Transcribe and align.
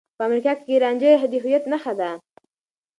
په 0.17 0.21
امريکا 0.27 0.53
کې 0.61 0.81
رانجه 0.83 1.11
د 1.31 1.33
هويت 1.43 1.63
نښه 1.71 1.93
ده. 1.99 2.09